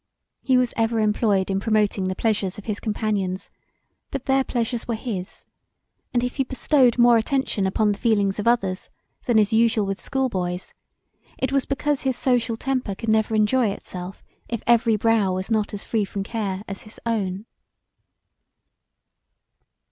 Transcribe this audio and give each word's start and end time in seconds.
He 0.41 0.57
was 0.57 0.73
ever 0.77 0.99
employed 0.99 1.51
in 1.51 1.59
promoting 1.59 2.07
the 2.07 2.15
pleasures 2.15 2.57
of 2.57 2.65
his 2.65 2.79
companions 2.79 3.51
but 4.09 4.25
their 4.25 4.43
pleasures 4.43 4.87
were 4.87 4.95
his; 4.95 5.45
and 6.11 6.23
if 6.23 6.37
he 6.37 6.43
bestowed 6.43 6.97
more 6.97 7.17
attention 7.17 7.67
upon 7.67 7.91
the 7.91 7.99
feelings 7.99 8.39
of 8.39 8.47
others 8.47 8.89
than 9.25 9.37
is 9.37 9.53
usual 9.53 9.85
with 9.85 10.01
schoolboys 10.01 10.73
it 11.37 11.51
was 11.51 11.67
because 11.67 12.01
his 12.01 12.17
social 12.17 12.55
temper 12.57 12.95
could 12.95 13.09
never 13.09 13.35
enjoy 13.35 13.67
itself 13.69 14.23
if 14.49 14.63
every 14.65 14.95
brow 14.95 15.33
was 15.33 15.51
not 15.51 15.71
as 15.71 15.83
free 15.83 16.03
from 16.03 16.23
care 16.23 16.63
as 16.67 16.81
his 16.81 16.99
own. 17.05 17.45